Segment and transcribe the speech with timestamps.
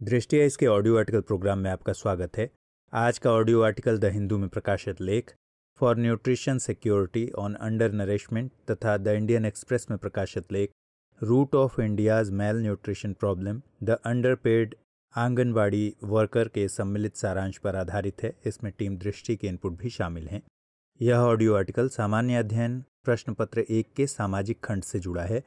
[0.00, 2.48] दृष्टि इसके audio article programme में आपका स्वागत है।
[2.92, 5.32] आज का ऑडियो आर्टिकल द हिंदू में प्रकाशित लेख
[5.80, 7.54] for nutrition security on
[7.92, 10.70] undernourishment तथा द इंडियन एक्सप्रेस में प्रकाशित लेख
[11.20, 13.98] root of India's malnutrition problem the
[14.34, 14.74] underpaid
[15.14, 20.28] anganwadi worker के सम्मिलित सारांश पर आधारित है। इसमें टीम दृष्टि के इनपुट भी शामिल
[20.28, 20.42] हैं।
[21.00, 25.44] यह ऑडियो आर्टिकल सामान्य अध्ययन, प्रश्न पत्र एक के सामाजिक खंड से जुड़ा है।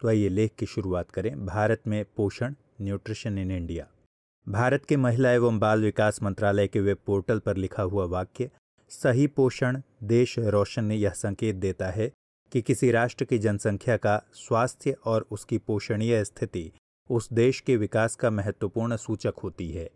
[0.00, 3.88] तो आइए लेख की शुरुआत करें। भारत में पोषण न्यूट्रिशन इन इंडिया
[4.46, 8.48] भारत के महिला एवं बाल विकास मंत्रालय के वेब पोर्टल पर लिखा हुआ वाक्य,
[8.90, 12.10] सही पोषण देश रोशन ने यह संकेत देता है
[12.52, 16.70] कि किसी राष्ट्र की जनसंख्या का स्वास्थ्य और उसकी पोषणीय स्थिति
[17.10, 19.88] उस देश के विकास का महत्वपूर्ण सूचक होती है।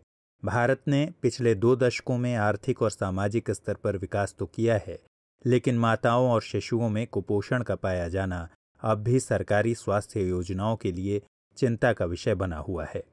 [0.43, 4.99] भारत ने पिछले दो दशकों में आर्थिक और सामाजिक स्तर पर विकास तो किया है,
[5.45, 8.47] लेकिन माताओं और शिशुओं में कुपोषण का पाया जाना
[8.81, 11.21] अब भी सरकारी स्वास्थ्य योजनाओं के लिए
[11.57, 13.03] चिंता का विषय बना हुआ है।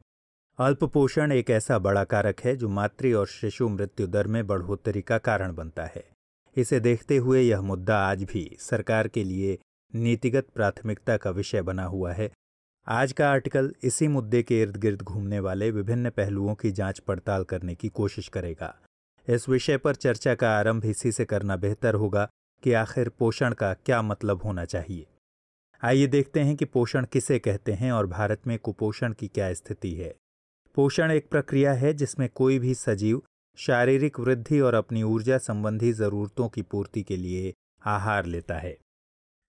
[0.60, 5.18] अल्पपोषण एक ऐसा बड़ा कारक है जो मातृ और शिशु मृत्यु दर में बढ़ोतरी का
[5.18, 6.04] कारण बनता है।
[6.56, 9.58] इसे देखते हुए यह मुद्दा आज भी सरकार के लिए
[9.94, 12.30] नीतिगत प्राथमिकता का विषय बना हुआ है।
[12.86, 17.44] आज का आर्टिकल इसी मुद्दे के इर्द गिर्द घूमने वाले विभिन्न पहलुओं की जाँच पड़ताल
[17.44, 18.74] करने की कोशिश करेगा।
[19.28, 22.28] इस विषय पर चर्चा का आरंभ इसी से करना बेहतर होगा
[22.62, 25.06] कि आखिर पोषण का क्या मतलब होना चाहिए।
[25.82, 29.94] आइए देखते हैं कि पोषण किसे कहते हैं और भारत में कुपोषण की क्या स्थिति
[29.94, 30.14] है।
[30.78, 33.22] पोषण एक प्रक्रिया है जिसमें कोई भी सजीव
[33.56, 37.54] शारीरिक वृद्धि और अपनी ऊर्जा संबंधी जरूरतों की पूर्ति के लिए
[37.86, 38.78] आहार लेता है।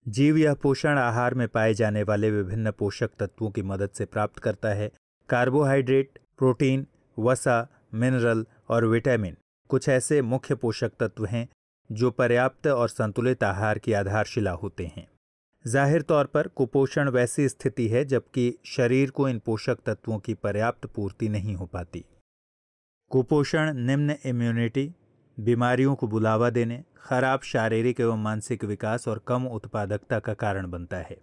[0.07, 4.39] जीव यह पोषण आहार में पाए जाने वाले विभिन्न पोषक तत्वों की मदद से प्राप्त
[4.39, 4.91] करता है।
[5.29, 6.87] कार्बोहाइड्रेट, प्रोटीन,
[7.19, 9.37] वसा, मिनरल और विटामिन
[9.69, 11.49] कुछ ऐसे मुख्य पोषक तत्व हैं
[11.91, 15.07] जो पर्याप्त और संतुलित आहार की आधारशिला होते हैं।
[15.65, 20.85] ज़ाहिर तौर पर कुपोषण वैसी स्थिति है जबकि शरीर को इन पोषक तत्वों की पर्याप्त
[20.85, 22.03] पूर्ति नहीं हो पाती।
[23.11, 24.89] कुपोषण, निम्न इम्यूनिटी
[25.37, 30.97] बीमारियों को बुलावा देने, खराब शारीरिक एवं मानसिक विकास और कम उत्पादकता का कारण बनता
[30.99, 31.17] है।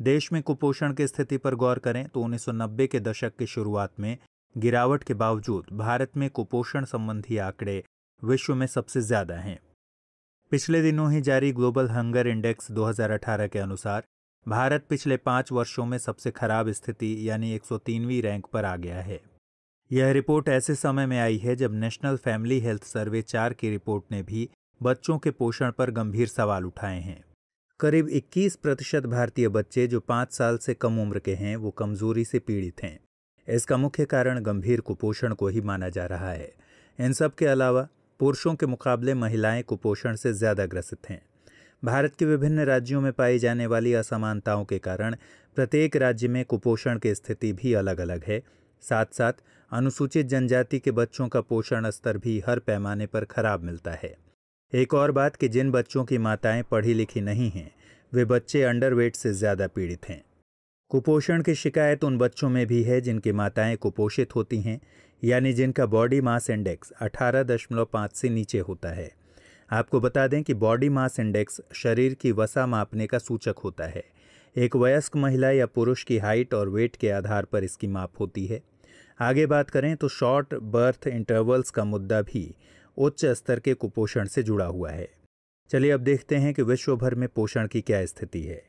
[0.00, 4.16] देश में कुपोषण की स्थिति पर गौर करें तो 1990 के दशक की शुरुआत में
[4.56, 7.82] गिरावट के बावजूद भारत में कुपोषण संबंधी आंकड़े
[8.22, 9.58] विश्व में सबसे ज़्यादा हैं।
[10.52, 14.02] पिछले दिनों ही जारी ग्लोबल हंगर इंडेक्स 2018 के अनुसार,
[14.48, 19.20] भारत पिछले पाँच वर्षों में सबसे खराब स्थिति यानी 103वीं रैंक पर आ गया है।
[19.92, 24.04] यह रिपोर्ट ऐसे समय में आई है जब नेशनल फैमिली हेल्थ सर्वे चार की रिपोर्ट
[24.10, 24.50] ने भी
[24.82, 27.24] बच्चों के पोषण पर गंभीर सवाल उठाए हैं।
[27.80, 32.24] करीब 21 प्रतिशत भारतीय बच्चे जो पाँच साल से कम उम्र के हैं, वो कमज़ोरी
[32.24, 33.00] से पीड़ित हैं।
[33.48, 36.54] इसका मुख्य कारण गंभीर कुपोषण को ही माना जा रहा है।
[37.00, 37.88] इन सब के अलावा
[38.22, 41.20] पुरुषों के मुकाबले महिलाएँ कुपोषण से ज़्यादा ग्रसित हैं।
[41.84, 45.14] भारत के विभिन्न राज्यों में पाई जाने वाली असमानताओं के कारण
[45.56, 48.40] प्रत्येक राज्य में कुपोषण की स्थिति भी अलग अलग है।
[48.82, 53.92] साथ साथ अनुसूचित जनजाति के बच्चों का पोषण स्तर भी हर पैमाने पर खराब मिलता
[53.92, 54.14] है।
[54.72, 57.70] एक और बात कि जिन बच्चों की माताएँ पढ़ी लिखी नहीं हैं,
[58.12, 60.22] वे बच्चे अंडरवेट से ज़्यादा पीड़ित हैं।
[60.90, 64.80] कुपोषण की शिकायत उन बच्चों में भी है जिनकी माताएँ कुपोषित होती हैं।
[65.24, 69.12] यानी जिनका बॉडी मास इंडेक्स 18.5 से नीचे होता है।
[69.72, 74.04] आपको बता दें कि बॉडी मास इंडेक्स शरीर की वसा मापने का सूचक होता है।
[74.56, 78.46] एक वयस्क महिला या पुरुष की हाइट और वेट के आधार पर इसकी माप होती
[78.46, 78.62] है।
[79.20, 82.54] आगे बात करें तो शॉर्ट बर्थ इंटरवल्स का मुद्दा भी
[82.96, 85.08] उच्च स्तर के कुपोषण से जुड़ा हुआ है।
[85.70, 88.62] चलिए अब देखते हैं कि विश्व भर में पोषण की क्या स्थिति है।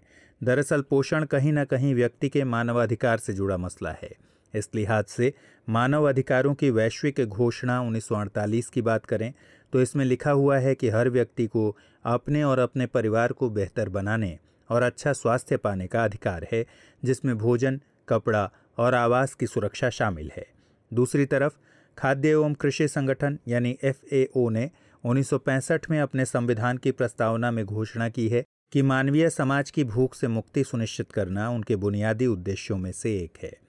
[0.43, 5.33] दरअसल पोषण कहीं ना कहीं व्यक्ति के मानवाधिकार से जुड़ा मसला है। इस लिहाज से
[5.69, 9.33] मानव अधिकारों की वैश्विक घोषणा 1948 की बात करें
[9.73, 13.89] तो इसमें लिखा हुआ है कि हर व्यक्ति को अपने और अपने परिवार को बेहतर
[13.89, 16.65] बनाने और अच्छा स्वास्थ्य पाने का अधिकार है,
[17.05, 20.45] जिसमें भोजन, कपड़ा और आवास की सुरक्षा शामिल है।
[20.93, 21.53] दूसरी तरफ़,
[21.97, 24.69] खाद्य एवं कृषि संगठन यानी एफएओ ने
[25.03, 30.15] 1965 में अपने संविधान की प्रस्तावना में घोषणा की है कि मानवीय समाज की भूख
[30.15, 33.62] से मुक्ति सुनिश्चित करना उनके बुनियादी उद्देश्यों में से एक है।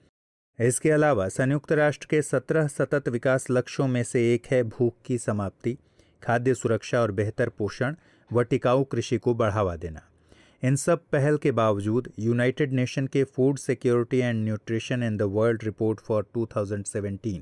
[0.59, 5.17] इसके अलावा संयुक्त राष्ट्र के सत्रह सतत विकास लक्ष्यों में से एक है भूख की
[5.17, 5.77] समाप्ति,
[6.23, 7.95] खाद्य सुरक्षा और बेहतर पोषण
[8.33, 10.01] व टिकाऊ कृषि को बढ़ावा देना।
[10.63, 15.63] इन सब पहल के बावजूद यूनाइटेड नेशन के food security and nutrition in the world
[15.63, 17.39] report for 2017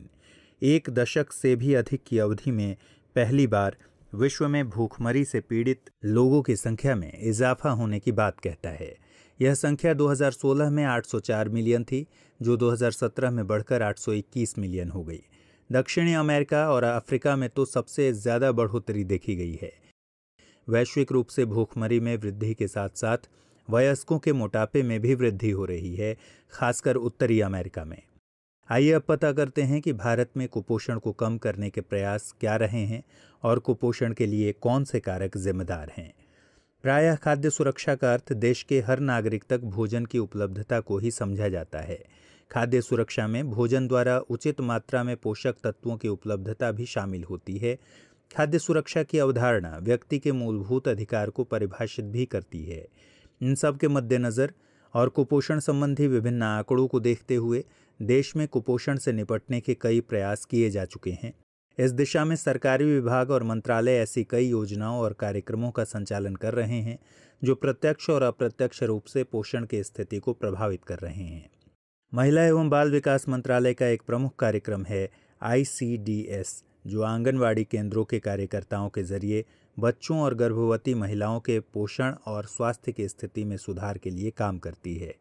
[0.64, 2.76] एक दशक से भी अधिक की अवधि में
[3.16, 3.78] पहली बार
[4.16, 8.98] विश्व में भूखमरी से पीड़ित लोगों की संख्या में इजाफा होने की बात कहता है।
[9.42, 12.08] यह संख्या 2016 में 804 मिलियन थी
[12.44, 15.22] जो 2017 में बढ़कर 821 मिलियन हो गई।
[15.70, 19.72] दक्षिणी अमेरिका और अफ्रीका में तो सबसे ज़्यादा बढ़ोतरी देखी गई है।
[20.68, 23.30] वैश्विक रूप से भूखमरी में वृद्धि के साथ साथ
[23.68, 26.18] वयस्कों के मोटापे में भी वृद्धि हो रही है,
[26.54, 28.02] खासकर उत्तरी अमेरिका में।
[28.70, 32.56] आइए अब पता करते हैं कि भारत में कुपोषण को कम करने के प्रयास क्या
[32.56, 33.04] रहे हैं
[33.44, 36.14] और कुपोषण के लिए कौन से कारक जिम्मेदार हैं।
[36.84, 41.12] प्रायः खाद्य सुरक्षा का अर्थ देश के हर नागरिक तक भोजन की उपलब्धता को ही
[41.12, 42.04] समझा जाता है।
[42.54, 47.58] खाद्य सुरक्षा में भोजन द्वारा उचित मात्रा में पोषक तत्वों की उपलब्धता भी शामिल होती
[47.58, 47.76] है।
[48.32, 52.88] खाद्य सुरक्षा की अवधारणा व्यक्ति के मूलभूत अधिकार को परिभाषित भी करती है।
[53.42, 54.54] इन सब के मद्देनज़र
[54.94, 57.64] और कुपोषण संबंधी विभिन्न आंकड़ों को देखते हुए
[58.02, 61.34] देश में कुपोषण से निपटने के कई प्रयास किए जा चुके हैं।
[61.78, 66.54] इस दिशा में सरकारी विभाग और मंत्रालय ऐसी कई योजनाओं और कार्यक्रमों का संचालन कर
[66.54, 67.00] रहे हैं,
[67.44, 71.50] जो प्रत्यक्ष और अप्रत्यक्ष रूप से पोषण की स्थिति को प्रभावित कर रहे हैं।
[72.16, 75.10] महिला एवं बाल विकास मंत्रालय का एक प्रमुख कार्यक्रम है
[75.42, 79.46] आईसीडीएस, जो आंगनवाड़ी केंद्रों के कार्यकर्ताओं के ज़रिए
[79.80, 84.58] बच्चों और गर्भवती महिलाओं के पोषण और स्वास्थ्य की स्थिति में सुधार के लिए काम
[84.58, 85.16] करती है।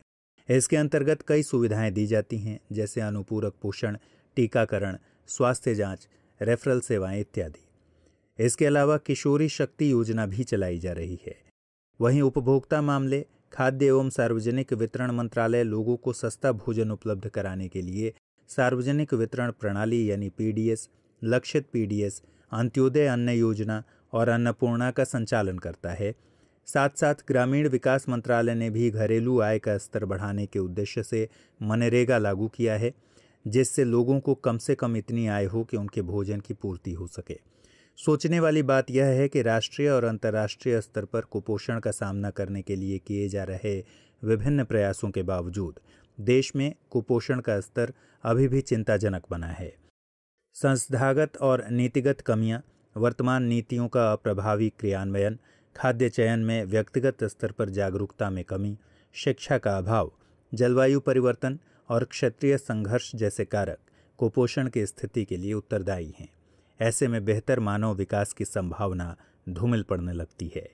[0.48, 3.96] इसके अंतर्गत कई सुविधाएँ दी जाती हैं, जैसे अनुपूरक पोषण,
[4.36, 4.96] टीकाकरण,
[5.26, 6.08] स्वास्थ्य जाँच,
[6.42, 7.64] रेफरल सेवाएँ इत्यादि।
[8.44, 11.36] इसके अलावा किशोरी शक्ति योजना भी चलाई जा रही है।
[12.00, 17.82] वहीं उपभोक्ता मामले खाद्य एवं सार्वजनिक वितरण मंत्रालय लोगों को सस्ता भोजन उपलब्ध कराने के
[17.82, 18.12] लिए
[18.50, 20.88] सार्वजनिक वितरण प्रणाली यानी पीडीएस,
[21.22, 22.22] लक्षित पीडीएस,
[22.52, 23.82] अंत्योदय अन्न योजना
[24.12, 26.14] और अन्नपूर्णा का संचालन करता है।
[26.66, 31.28] साथ साथ ग्रामीण विकास मंत्रालय ने भी घरेलू आय का स्तर बढ़ाने के उद्देश्य से
[31.60, 32.94] मनरेगा लागू किया है,
[33.46, 37.06] जिससे लोगों को कम से कम इतनी आय हो कि उनके भोजन की पूर्ति हो
[37.06, 37.38] सके।
[37.98, 42.62] सोचने वाली बात यह है कि राष्ट्रीय और अंतर्राष्ट्रीय स्तर पर कुपोषण का सामना करने
[42.62, 43.74] के लिए किए जा रहे
[44.22, 45.78] विभिन्न प्रयासों के बावजूद,
[46.18, 47.92] देश में कुपोषण का स्तर
[48.24, 49.72] अभी भी चिंताजनक बना है।
[50.56, 52.62] संस्थागत और नीतिगत कमियाँ,
[52.96, 55.38] वर्तमान नीतियों का अप्रभावी क्रियान्वयन,
[55.76, 58.76] खाद्य चयन में व्यक्तिगत स्तर पर जागरूकता में कमी,
[59.14, 60.12] शिक्षा का अभाव,
[60.52, 63.78] जलवायु परिवर्तन और क्षेत्रीय संघर्ष जैसे कारक
[64.18, 66.28] कुपोषण की स्थिति के लिए उत्तरदायी हैं।
[66.80, 69.16] ऐसे में बेहतर मानव विकास की संभावना
[69.48, 70.70] धूमिल पड़ने लगती है।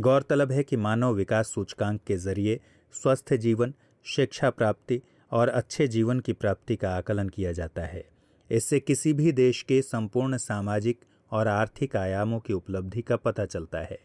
[0.00, 2.60] गौरतलब है कि मानव विकास सूचकांक के ज़रिए
[2.92, 5.02] स्वस्थ जीवन, शिक्षा प्राप्ति
[5.32, 8.04] और अच्छे जीवन की प्राप्ति का आकलन किया जाता है।
[8.50, 11.00] इससे किसी भी देश के संपूर्ण सामाजिक
[11.30, 13.98] और आर्थिक आयामों की उपलब्धि का पता चलता है।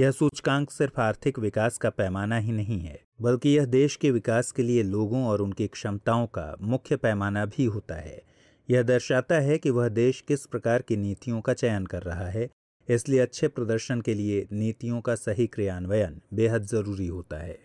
[0.00, 4.52] यह सूचकांक सिर्फ़ आर्थिक विकास का पैमाना ही नहीं है, बल्कि यह देश के विकास
[4.52, 8.22] के लिए लोगों और उनकी क्षमताओं का मुख्य पैमाना भी होता है।
[8.70, 12.50] यह दर्शाता है कि वह देश किस प्रकार की नीतियों का चयन कर रहा है,
[12.88, 17.58] इसलिए अच्छे प्रदर्शन के लिए नीतियों का सही क्रियान्वयन बेहद ज़रूरी होता है।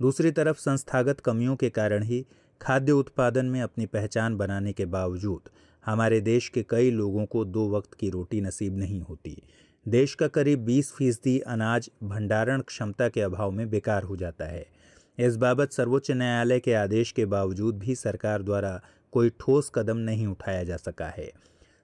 [0.00, 2.26] दूसरी तरफ़, संस्थागत कमियों के कारण ही
[2.60, 5.50] खाद्य उत्पादन में अपनी पहचान बनाने के बावजूद
[5.84, 9.42] हमारे देश के कई लोगों को दो वक्त की रोटी नसीब नहीं होती।
[9.88, 14.66] देश का करीब 20 फ़ीसदी अनाज भंडारण क्षमता के अभाव में बेकार हो जाता है।
[15.18, 18.80] इस बाबत सर्वोच्च न्यायालय के आदेश के बावजूद भी सरकार द्वारा
[19.12, 21.32] कोई ठोस कदम नहीं उठाया जा सका है।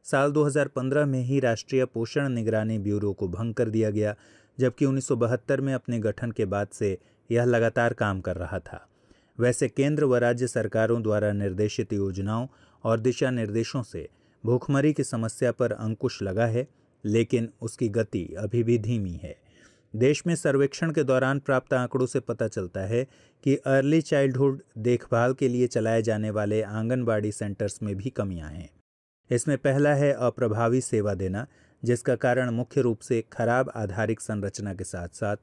[0.05, 4.15] साल 2015 में ही राष्ट्रीय पोषण निगरानी ब्यूरो को भंग कर दिया गया,
[4.61, 6.99] जबकि उन्नीस सौ बहत्तर में अपने गठन के बाद से
[7.31, 8.89] यह लगातार काम कर रहा था।
[9.41, 12.47] वैसे केंद्र व राज्य सरकारों द्वारा निर्देशित योजनाओं
[12.85, 14.09] और दिशा निर्देशों से
[14.47, 16.69] भूखमरी की समस्या पर अंकुश लगा है,
[17.05, 19.48] लेकिन उसकी गति अभी भी धीमी है।
[19.97, 23.07] देश में सर्वेक्षण के दौरान प्राप्त आंकड़ों से पता चलता है
[23.45, 28.71] कि अर्ली चाइल्डहुड देखभाल के लिए चलाए जाने वाले आंगनबाड़ी सेंटर्स में भी कमियाँ हैं।
[29.31, 31.47] इसमें पहला है अप्रभावी सेवा देना,
[31.85, 35.37] जिसका कारण मुख्य रूप से खराब आधारिक संरचना के साथ साथ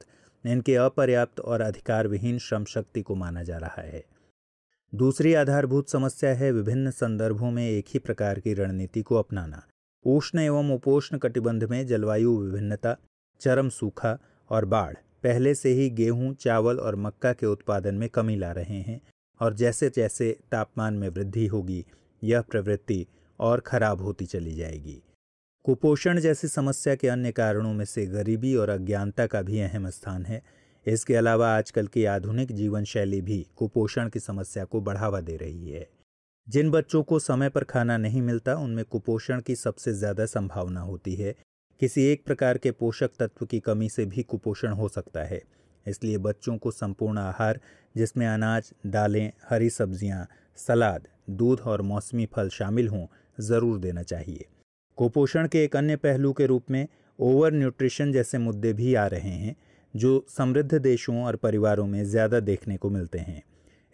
[0.46, 4.04] इनके अपर्याप्त और अधिकार विहीन श्रम शक्ति को माना जा रहा है।
[4.94, 9.62] दूसरी आधारभूत समस्या है विभिन्न संदर्भों में एक ही प्रकार की रणनीति को अपनाना।
[10.04, 12.96] उष्ण एवं उपोष्ण कटिबंध में जलवायु विभिन्नता,
[13.40, 14.18] चरम सूखा
[14.50, 18.80] और बाढ़। पहले से ही गेहूँ, चावल और मक्का के उत्पादन में कमी ला रहे
[18.80, 19.00] हैं
[19.40, 21.84] और जैसे जैसे तापमान में वृद्धि होगी,
[22.22, 23.06] यह प्रवृत्ति
[23.40, 25.02] और खराब होती चली जाएगी।
[25.64, 30.26] कुपोषण जैसी समस्या के अन्य कारणों में से गरीबी और अज्ञानता का भी अहम स्थान
[30.26, 30.42] है।
[30.86, 35.70] इसके अलावा आजकल की आधुनिक जीवन शैली भी कुपोषण की समस्या को बढ़ावा दे रही
[35.70, 35.88] है।
[36.48, 41.14] जिन बच्चों को समय पर खाना नहीं मिलता, उनमें कुपोषण की सबसे ज़्यादा संभावना होती
[41.14, 41.34] है।
[41.80, 45.42] किसी एक प्रकार के पोषक तत्व की कमी से भी कुपोषण हो सकता है।
[45.86, 47.60] इसलिए बच्चों को संपूर्ण आहार
[47.94, 50.26] जिसमें अनाज दालें हरी सब्ज़ियाँ,
[50.58, 53.06] सलाद दूध और मौसमी फल शामिल हों
[53.38, 54.46] ज़रूर देना चाहिए।
[54.98, 56.86] कुपोषण के एक अन्य पहलू के रूप में
[57.18, 59.54] ओवर न्यूट्रिशन जैसे मुद्दे भी आ रहे हैं
[59.94, 63.42] जो समृद्ध देशों और परिवारों में ज़्यादा देखने को मिलते हैं।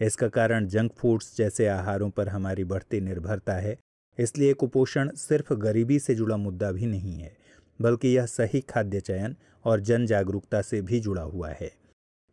[0.00, 3.76] इसका कारण जंक फूड्स जैसे आहारों पर हमारी बढ़ती निर्भरता है
[4.18, 7.32] इसलिए कुपोषण सिर्फ़ गरीबी से जुड़ा मुद्दा भी नहीं है।
[7.80, 11.72] बल्कि यह सही खाद्य चयन और जन जागरूकता से भी जुड़ा हुआ है।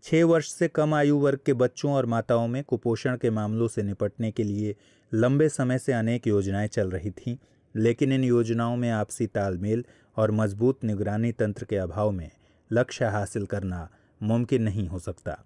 [0.03, 3.84] छः वर्ष से कम आयु वर्ग के बच्चों और माताओं में कुपोषण के मामलों से
[3.84, 4.75] निपटने के लिए
[5.13, 7.38] लंबे समय से अनेक योजनाएँ चल रही थीं,
[7.75, 9.86] लेकिन इन योजनाओं में आपसी तालमेल
[10.17, 12.31] और मज़बूत निगरानी तंत्र के अभाव में
[12.72, 13.89] लक्ष्य हासिल करना
[14.24, 15.46] मुमकिन नहीं हो सकता।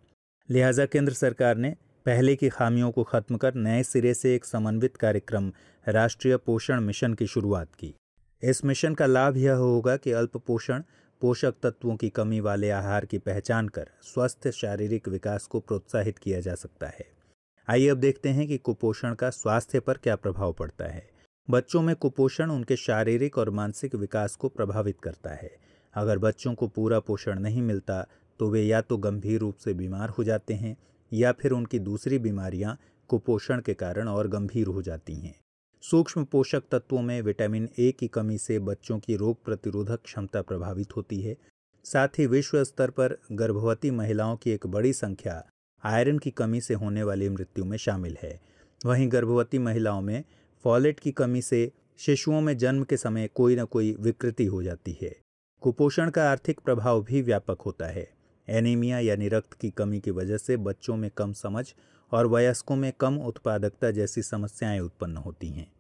[0.50, 4.98] लिहाजा केंद्र सरकार ने पहले की खामियों को खत्म कर नए सिरे से एक समन्वित
[4.98, 5.52] कार्यक्रम
[5.88, 7.96] राष्ट्रीय पोषण मिशन की शुरुआत की।
[8.44, 10.82] इस मिशन का लाभ यह होगा कि अल्प पोषण
[11.22, 16.40] पोषक तत्वों की कमी वाले आहार की पहचान कर स्वस्थ शारीरिक विकास को प्रोत्साहित किया
[16.40, 17.06] जा सकता है।
[17.68, 21.08] आइए अब देखते हैं कि कुपोषण का स्वास्थ्य पर क्या प्रभाव पड़ता है।
[21.48, 25.52] बच्चों में कुपोषण उनके शारीरिक और मानसिक विकास को प्रभावित करता है।
[25.94, 28.06] अगर बच्चों को पूरा पोषण नहीं मिलता
[28.40, 30.76] तो वे या तो गंभीर रूप से बीमार हो जाते हैं,
[31.12, 32.78] या फिर उनकी दूसरी बीमारियाँ
[33.10, 35.36] कुपोषण के कारण और गंभीर हो जाती हैं।
[35.90, 40.96] सूक्ष्म पोषक तत्वों में विटामिन ए की कमी से बच्चों की रोग प्रतिरोधक क्षमता प्रभावित
[40.98, 41.38] होती है।
[41.84, 45.52] साथ ही विश्व स्तर पर गर्भवती महिलाओं की एक बड़ी संख्या
[45.84, 48.42] आयरन की कमी से होने वाली मृत्यु में शामिल है।
[48.86, 50.24] वहीं गर्भवती महिलाओं में
[50.64, 54.98] फॉलेट की कमी से शिशुओं में जन्म के समय कोई न कोई विकृति हो जाती
[55.02, 55.16] है।
[55.62, 58.13] कुपोषण का आर्थिक प्रभाव भी व्यापक होता है।
[58.50, 61.74] एनीमिया यानी रक्त की कमी की वजह से बच्चों में कम समझ
[62.12, 65.72] और वयस्कों में कम उत्पादकता जैसी समस्याएँ उत्पन्न होती हैं।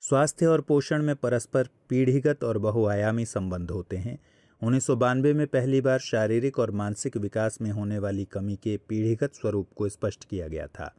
[0.00, 4.18] स्वास्थ्य और पोषण में परस्पर पीढ़ीगत और बहुआयामी संबंध होते हैं।
[4.62, 8.76] उन्नीस सौ बानबे में पहली बार शारीरिक और मानसिक विकास में होने वाली कमी के
[8.76, 10.94] पीढ़ीगत स्वरूप को स्पष्ट किया गया था।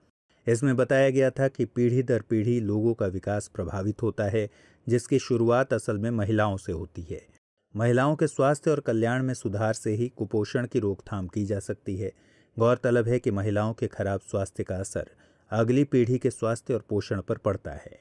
[0.47, 4.49] इसमें बताया गया था कि पीढ़ी दर पीढ़ी लोगों का विकास प्रभावित होता है,
[4.87, 7.38] जिसकी शुरुआत असल में महिलाओं से होती है।
[7.75, 11.95] महिलाओं के स्वास्थ्य और कल्याण में सुधार से ही कुपोषण की रोकथाम की जा सकती
[11.97, 12.11] है।
[12.57, 15.09] गौरतलब है कि महिलाओं के खराब स्वास्थ्य का असर
[15.51, 17.99] अगली पीढ़ी के स्वास्थ्य और पोषण पर पड़ता है।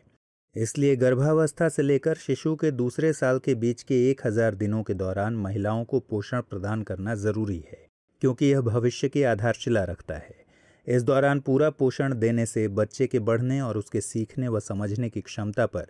[0.57, 4.95] इसलिए गर्भावस्था से लेकर शिशु के दूसरे साल के बीच के एक हज़ार दिनों के
[4.95, 7.87] दौरान महिलाओं को पोषण प्रदान करना ज़रूरी है,
[8.23, 10.35] क्योंकि यह भविष्य की आधारशिला रखता है।
[10.87, 15.21] इस दौरान पूरा पोषण देने से बच्चे के बढ़ने और उसके सीखने व समझने की
[15.21, 15.87] क्षमता पर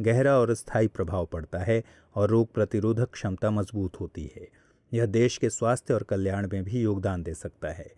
[0.00, 1.82] गहरा और स्थायी प्रभाव पड़ता है
[2.14, 4.48] और रोग प्रतिरोधक क्षमता मज़बूत होती है।
[4.92, 7.92] यह देश के स्वास्थ्य और कल्याण में भी योगदान दे सकता है।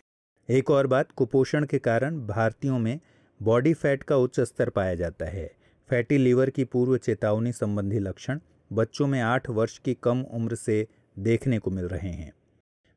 [0.49, 3.01] एक और बात, कुपोषण के कारण भारतीयों में
[3.43, 5.51] बॉडी फैट का उच्च स्तर पाया जाता है।
[5.91, 8.41] फैटी लीवर की पूर्व चेतावनी संबंधी लक्षण
[8.73, 10.87] बच्चों में आठ वर्ष की कम उम्र से
[11.19, 12.33] देखने को मिल रहे हैं।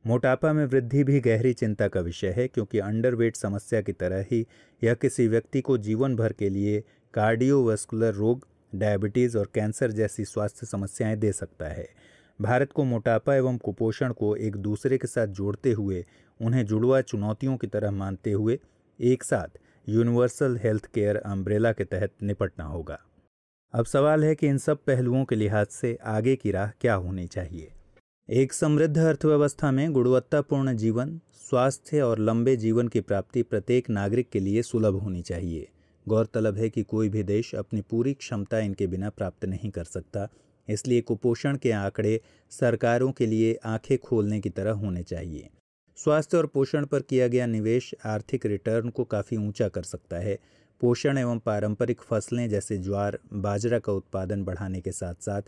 [0.05, 4.45] मोटापा में वृद्धि भी गहरी चिंता का विषय है, क्योंकि अंडरवेट समस्या की तरह ही
[4.83, 6.83] यह किसी व्यक्ति को जीवन भर के लिए
[7.13, 8.47] कार्डियोवास्कुलर रोग
[8.79, 11.89] डायबिटीज़ और कैंसर जैसी स्वास्थ्य समस्याएँ दे सकता है।
[12.41, 16.05] भारत को मोटापा एवं कुपोषण को एक दूसरे के साथ जोड़ते हुए,
[16.41, 18.59] उन्हें जुड़वा चुनौतियों की तरह मानते हुए,
[19.01, 22.99] एक साथ यूनिवर्सल हेल्थ केयर अम्ब्रेला के तहत निपटना होगा।
[23.73, 27.27] अब सवाल है कि इन सब पहलुओं के लिहाज से आगे की राह क्या होनी
[27.27, 27.71] चाहिए?
[28.29, 34.39] एक समृद्ध अर्थव्यवस्था में गुणवत्तापूर्ण जीवन, स्वास्थ्य और लंबे जीवन की प्राप्ति प्रत्येक नागरिक के
[34.39, 35.69] लिए सुलभ होनी चाहिए।
[36.07, 40.27] गौरतलब है कि कोई भी देश अपनी पूरी क्षमता इनके बिना प्राप्त नहीं कर सकता,
[40.67, 42.19] इसलिए कुपोषण के आंकड़े
[42.51, 45.49] सरकारों के लिए आँखें खोलने की तरह होने चाहिए।
[45.97, 50.37] स्वास्थ्य और पोषण पर किया गया निवेश आर्थिक रिटर्न को काफ़ी ऊँचा कर सकता है।
[50.81, 55.41] पोषण एवं पारंपरिक फ़सलें जैसे ज्वार, बाजरा का उत्पादन बढ़ाने के साथ साथ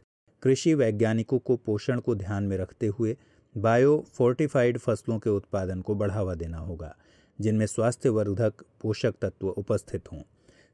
[0.44, 3.16] कृषि वैज्ञानिकों को पोषण को ध्यान में रखते हुए
[3.56, 6.96] बायो फोर्टिफाइड फ़सलों के उत्पादन को बढ़ावा देना होगा,
[7.40, 10.22] जिनमें स्वास्थ्यवर्धक पोषक तत्व उपस्थित हों।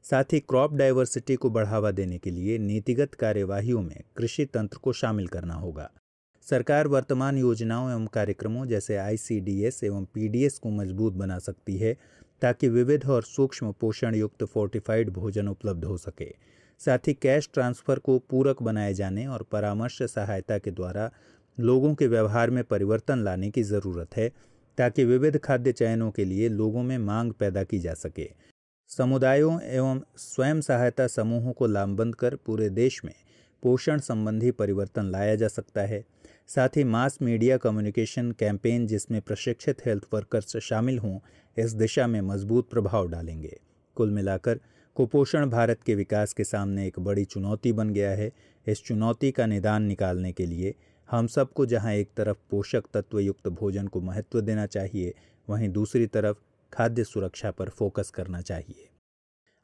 [0.06, 4.92] साथ ही क्रॉप डाइवर्सिटी को बढ़ावा देने के लिए नीतिगत कार्यवाहियों में कृषि तंत्र को
[4.92, 5.90] शामिल करना होगा।
[6.46, 11.96] सरकार वर्तमान योजनाओं एवं कार्यक्रमों जैसे आईसीडीएस एवं पीडीएस को मज़बूत बना सकती है,
[12.42, 16.30] ताकि विविध और सूक्ष्म पोषण युक्त फोर्टिफाइड भोजन उपलब्ध हो सके।
[16.80, 21.10] साथ ही कैश ट्रांसफ़र को पूरक बनाए जाने और परामर्श सहायता के द्वारा
[21.58, 24.32] लोगों के व्यवहार में परिवर्तन लाने की ज़रूरत है,
[24.78, 28.53] ताकि विविध खाद्य चयनों के लिए लोगों में मांग पैदा की जा सके।
[28.96, 33.14] समुदायों एवं स्वयं सहायता समूहों को लामबंद कर पूरे देश में
[33.62, 36.02] पोषण संबंधी परिवर्तन लाया जा सकता है।
[36.48, 41.18] साथ ही मास मीडिया कम्युनिकेशन कैंपेन जिसमें प्रशिक्षित हेल्थ वर्कर्स शामिल हों,
[41.56, 43.58] इस दिशा में मज़बूत प्रभाव डालेंगे।
[43.96, 44.60] कुल मिलाकर
[44.96, 48.32] कुपोषण भारत के विकास के सामने एक बड़ी चुनौती बन गया है।
[48.66, 50.74] इस चुनौती का निदान निकालने के लिए
[51.08, 55.14] हम सबको जहाँ एक तरफ़ पोषक तत्व युक्त भोजन को महत्व देना चाहिए,
[55.48, 56.36] वहीं दूसरी तरफ़
[56.74, 58.88] खाद्य सुरक्षा पर फोकस करना चाहिए।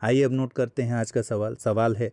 [0.03, 2.13] आइए अब नोट करते हैं आज का सवाल। सवाल है,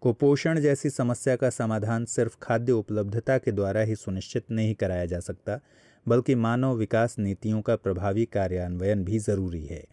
[0.00, 5.20] कुपोषण जैसी समस्या का समाधान सिर्फ़ खाद्य उपलब्धता के द्वारा ही सुनिश्चित नहीं कराया जा
[5.20, 5.60] सकता,
[6.06, 9.84] बल्कि मानव विकास नीतियों का प्रभावी कार्यान्वयन भी ज़रूरी है।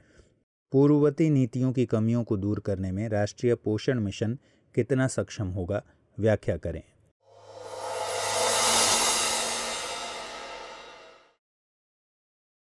[0.71, 4.37] पूर्ववर्ती नीतियों की कमियों को दूर करने में राष्ट्रीय पोषण मिशन
[4.75, 5.83] कितना सक्षम होगा,
[6.19, 6.83] व्याख्या करें।